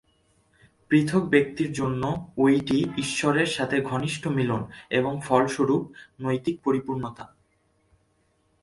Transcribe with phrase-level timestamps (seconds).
[0.91, 2.03] পৃথক ব্যক্তির জন্য
[2.49, 4.61] এটি ঈশ্বরের সাথে ঘনিষ্ঠ মিলন
[4.89, 5.83] এবং ফলস্বরূপ
[6.21, 7.25] নৈতিক পরিপূর্ণতা।